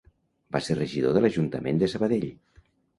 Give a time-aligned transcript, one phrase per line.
[0.55, 2.29] Va ser regidor de l’Ajuntament de Sabadell.